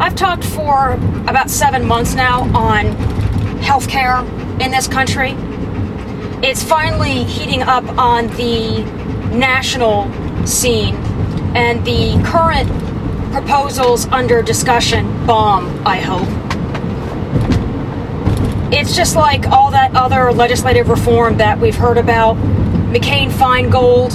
I've 0.00 0.14
talked 0.14 0.44
for 0.44 0.92
about 1.28 1.50
seven 1.50 1.86
months 1.86 2.14
now 2.14 2.44
on 2.56 2.86
healthcare 3.60 4.24
in 4.58 4.70
this 4.70 4.88
country. 4.88 5.34
It's 6.42 6.62
finally 6.62 7.24
heating 7.24 7.60
up 7.60 7.84
on 7.98 8.28
the 8.28 8.82
national 9.30 10.10
scene, 10.46 10.94
and 11.54 11.84
the 11.84 12.18
current 12.24 12.66
proposals 13.30 14.06
under 14.06 14.40
discussion 14.40 15.04
bomb, 15.26 15.86
I 15.86 15.98
hope. 15.98 16.28
It's 18.72 18.96
just 18.96 19.16
like 19.16 19.48
all 19.48 19.70
that 19.72 19.94
other 19.94 20.32
legislative 20.32 20.88
reform 20.88 21.36
that 21.36 21.58
we've 21.58 21.76
heard 21.76 21.98
about 21.98 22.36
McCain 22.90 23.30
Feingold, 23.30 24.12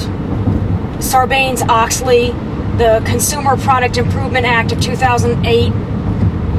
Sarbanes 0.98 1.62
Oxley, 1.70 2.32
the 2.78 3.02
Consumer 3.06 3.56
Product 3.56 3.96
Improvement 3.96 4.46
Act 4.46 4.74
of 4.74 4.82
2008, 4.82 5.70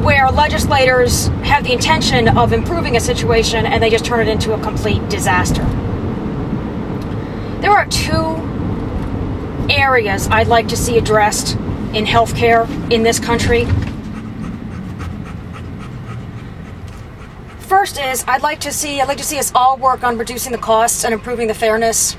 where 0.02 0.30
legislators 0.30 1.26
have 1.44 1.62
the 1.62 1.74
intention 1.74 2.28
of 2.38 2.54
improving 2.54 2.96
a 2.96 3.00
situation 3.00 3.66
and 3.66 3.82
they 3.82 3.90
just 3.90 4.06
turn 4.06 4.26
it 4.26 4.30
into 4.30 4.54
a 4.54 4.60
complete 4.62 5.06
disaster. 5.10 5.62
There 7.60 7.70
are 7.70 7.84
two 7.86 8.36
areas 9.70 10.26
I'd 10.28 10.46
like 10.46 10.68
to 10.68 10.76
see 10.76 10.96
addressed 10.96 11.54
in 11.92 12.06
healthcare 12.06 12.66
in 12.90 13.02
this 13.02 13.20
country. 13.20 13.66
First 17.58 18.00
is 18.00 18.24
I'd 18.26 18.42
like 18.42 18.60
to 18.60 18.72
see 18.72 19.02
I'd 19.02 19.08
like 19.08 19.18
to 19.18 19.24
see 19.24 19.38
us 19.38 19.52
all 19.54 19.76
work 19.76 20.02
on 20.02 20.16
reducing 20.16 20.52
the 20.52 20.58
costs 20.58 21.04
and 21.04 21.12
improving 21.12 21.46
the 21.46 21.54
fairness 21.54 22.16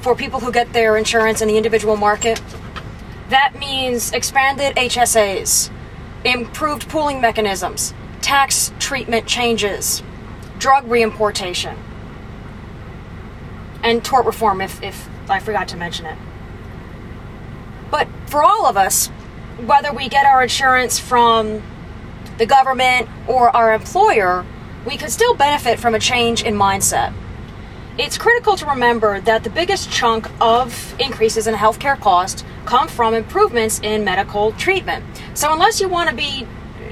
for 0.00 0.16
people 0.16 0.40
who 0.40 0.50
get 0.50 0.72
their 0.72 0.96
insurance 0.96 1.40
in 1.40 1.46
the 1.46 1.56
individual 1.56 1.96
market. 1.96 2.42
That 3.30 3.56
means 3.60 4.12
expanded 4.12 4.74
HSAs, 4.74 5.70
improved 6.24 6.88
pooling 6.88 7.20
mechanisms, 7.20 7.94
tax 8.20 8.72
treatment 8.80 9.28
changes, 9.28 10.02
drug 10.58 10.88
reimportation, 10.90 11.76
and 13.84 14.04
tort 14.04 14.26
reform 14.26 14.60
if, 14.60 14.82
if 14.82 15.08
I 15.30 15.38
forgot 15.38 15.68
to 15.68 15.76
mention 15.76 16.06
it. 16.06 16.18
But 17.88 18.08
for 18.26 18.42
all 18.42 18.66
of 18.66 18.76
us, 18.76 19.06
whether 19.64 19.92
we 19.92 20.08
get 20.08 20.26
our 20.26 20.42
insurance 20.42 20.98
from 20.98 21.62
the 22.38 22.46
government 22.46 23.08
or 23.28 23.54
our 23.54 23.72
employer, 23.72 24.44
we 24.84 24.96
could 24.96 25.10
still 25.10 25.34
benefit 25.36 25.78
from 25.78 25.94
a 25.94 26.00
change 26.00 26.42
in 26.42 26.56
mindset. 26.56 27.14
It's 28.02 28.16
critical 28.16 28.56
to 28.56 28.64
remember 28.64 29.20
that 29.20 29.44
the 29.44 29.50
biggest 29.50 29.92
chunk 29.92 30.26
of 30.40 30.98
increases 30.98 31.46
in 31.46 31.54
healthcare 31.54 32.00
cost 32.00 32.46
come 32.64 32.88
from 32.88 33.12
improvements 33.12 33.78
in 33.80 34.04
medical 34.04 34.52
treatment. 34.52 35.04
So, 35.34 35.52
unless 35.52 35.82
you 35.82 35.88
want 35.90 36.08
to 36.08 36.16
be 36.16 36.46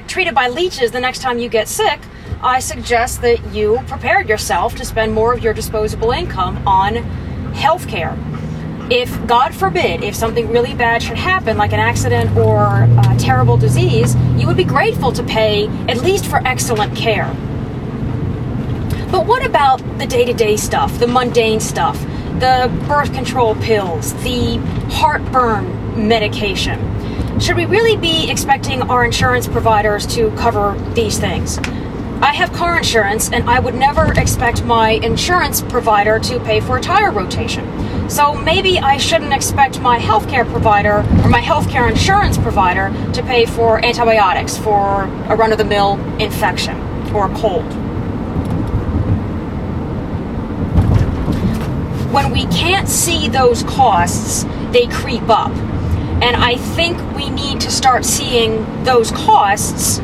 treated 0.06 0.34
by 0.34 0.48
leeches 0.48 0.90
the 0.90 1.00
next 1.00 1.22
time 1.22 1.38
you 1.38 1.48
get 1.48 1.66
sick, 1.66 1.98
I 2.42 2.60
suggest 2.60 3.22
that 3.22 3.54
you 3.54 3.80
prepare 3.86 4.20
yourself 4.20 4.76
to 4.76 4.84
spend 4.84 5.14
more 5.14 5.32
of 5.32 5.42
your 5.42 5.54
disposable 5.54 6.10
income 6.10 6.58
on 6.68 6.96
healthcare. 7.54 8.12
If, 8.92 9.26
God 9.26 9.54
forbid, 9.54 10.02
if 10.02 10.14
something 10.14 10.50
really 10.50 10.74
bad 10.74 11.02
should 11.02 11.16
happen, 11.16 11.56
like 11.56 11.72
an 11.72 11.80
accident 11.80 12.36
or 12.36 12.82
a 12.82 13.16
terrible 13.18 13.56
disease, 13.56 14.14
you 14.36 14.46
would 14.46 14.58
be 14.58 14.64
grateful 14.64 15.10
to 15.12 15.22
pay 15.22 15.68
at 15.88 16.02
least 16.02 16.26
for 16.26 16.46
excellent 16.46 16.94
care. 16.94 17.34
But 19.10 19.26
what 19.26 19.42
about 19.44 19.78
the 19.98 20.06
day 20.06 20.26
to 20.26 20.34
day 20.34 20.58
stuff, 20.58 20.98
the 20.98 21.06
mundane 21.06 21.60
stuff, 21.60 21.98
the 22.40 22.70
birth 22.86 23.14
control 23.14 23.54
pills, 23.54 24.12
the 24.22 24.58
heartburn 24.90 26.06
medication? 26.06 26.78
Should 27.40 27.56
we 27.56 27.64
really 27.64 27.96
be 27.96 28.30
expecting 28.30 28.82
our 28.82 29.06
insurance 29.06 29.48
providers 29.48 30.06
to 30.08 30.30
cover 30.32 30.76
these 30.92 31.18
things? 31.18 31.58
I 32.20 32.34
have 32.34 32.52
car 32.52 32.76
insurance 32.76 33.30
and 33.32 33.48
I 33.48 33.60
would 33.60 33.74
never 33.74 34.12
expect 34.12 34.62
my 34.64 34.90
insurance 34.90 35.62
provider 35.62 36.18
to 36.18 36.38
pay 36.40 36.60
for 36.60 36.76
a 36.76 36.80
tire 36.80 37.10
rotation. 37.10 38.10
So 38.10 38.34
maybe 38.34 38.78
I 38.78 38.98
shouldn't 38.98 39.32
expect 39.32 39.80
my 39.80 39.98
healthcare 39.98 40.46
provider 40.50 40.98
or 41.24 41.28
my 41.30 41.40
healthcare 41.40 41.88
insurance 41.88 42.36
provider 42.36 42.92
to 43.14 43.22
pay 43.22 43.46
for 43.46 43.82
antibiotics 43.82 44.58
for 44.58 45.04
a 45.30 45.36
run 45.36 45.52
of 45.52 45.58
the 45.58 45.64
mill 45.64 45.94
infection 46.18 46.76
or 47.14 47.30
a 47.30 47.34
cold. 47.36 47.87
When 52.10 52.30
we 52.32 52.46
can't 52.46 52.88
see 52.88 53.28
those 53.28 53.62
costs, 53.64 54.44
they 54.72 54.86
creep 54.86 55.28
up. 55.28 55.50
And 56.20 56.36
I 56.36 56.56
think 56.56 56.98
we 57.14 57.28
need 57.30 57.60
to 57.60 57.70
start 57.70 58.04
seeing 58.04 58.84
those 58.84 59.10
costs. 59.10 59.96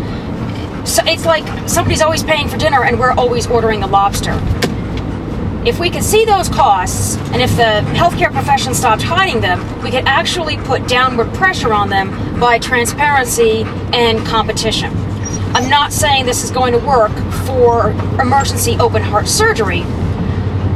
So 0.85 1.03
it's 1.07 1.25
like 1.25 1.69
somebody's 1.69 2.03
always 2.03 2.23
paying 2.23 2.49
for 2.49 2.59
dinner 2.59 2.85
and 2.85 3.01
we're 3.01 3.13
always 3.13 3.47
ordering 3.47 3.81
the 3.81 3.87
lobster. 3.87 4.39
If 5.67 5.81
we 5.81 5.89
could 5.89 6.05
see 6.05 6.27
those 6.27 6.51
costs, 6.51 7.17
and 7.33 7.41
if 7.41 7.57
the 7.57 7.81
healthcare 7.97 8.31
profession 8.31 8.75
stopped 8.75 9.03
hiding 9.03 9.41
them, 9.41 9.83
we 9.83 9.91
could 9.91 10.05
actually 10.05 10.59
put 10.59 10.87
downward 10.87 11.33
pressure 11.33 11.73
on 11.73 11.89
them 11.89 12.39
by 12.39 12.59
transparency 12.59 13.63
and 13.95 14.25
competition. 14.27 14.93
I'm 15.55 15.71
not 15.71 15.91
saying 15.91 16.27
this 16.27 16.45
is 16.45 16.51
going 16.51 16.73
to 16.75 16.79
work 16.81 17.13
for 17.47 17.93
emergency 18.21 18.77
open 18.79 19.03
heart 19.03 19.27
surgery, 19.27 19.85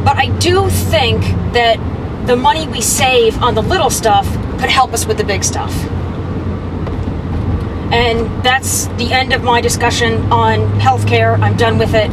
but 0.08 0.16
I 0.16 0.28
do 0.38 0.70
think 0.70 1.20
that 1.52 1.76
the 2.26 2.34
money 2.34 2.66
we 2.66 2.80
save 2.80 3.42
on 3.42 3.54
the 3.54 3.60
little 3.60 3.91
stuff 3.91 4.26
could 4.58 4.70
help 4.70 4.94
us 4.94 5.04
with 5.04 5.19
the 5.19 5.24
big 5.24 5.44
stuff. 5.44 5.70
And 7.92 8.42
that's 8.42 8.86
the 8.96 9.12
end 9.12 9.34
of 9.34 9.42
my 9.42 9.60
discussion 9.60 10.32
on 10.32 10.60
healthcare. 10.80 11.38
I'm 11.38 11.58
done 11.58 11.76
with 11.76 11.92
it. 11.92 12.08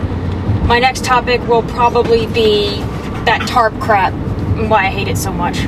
My 0.65 0.77
next 0.77 1.05
topic 1.05 1.39
will 1.47 1.63
probably 1.63 2.27
be 2.27 2.79
that 3.23 3.47
TARP 3.47 3.79
crap 3.79 4.11
and 4.11 4.69
why 4.69 4.87
I 4.87 4.89
hate 4.89 5.07
it 5.07 5.17
so 5.17 5.31
much. 5.31 5.59